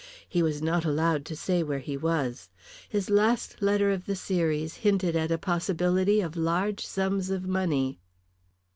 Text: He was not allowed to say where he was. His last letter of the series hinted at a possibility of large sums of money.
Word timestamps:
He 0.27 0.41
was 0.41 0.63
not 0.63 0.83
allowed 0.83 1.25
to 1.25 1.35
say 1.35 1.61
where 1.61 1.77
he 1.77 1.95
was. 1.95 2.49
His 2.89 3.11
last 3.11 3.61
letter 3.61 3.91
of 3.91 4.07
the 4.07 4.15
series 4.15 4.77
hinted 4.77 5.15
at 5.15 5.29
a 5.29 5.37
possibility 5.37 6.21
of 6.21 6.35
large 6.35 6.83
sums 6.83 7.29
of 7.29 7.45
money. 7.47 7.99